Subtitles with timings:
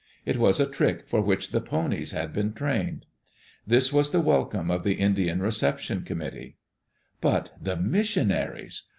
[0.25, 3.05] It was a trick for which the ponies had been trained.
[3.67, 6.57] This was the welcome of the Indian reception committee.
[7.21, 8.85] But the missionaries!